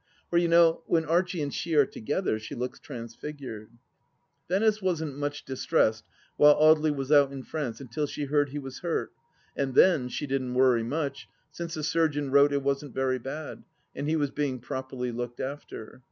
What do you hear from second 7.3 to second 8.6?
in France imtil she heard he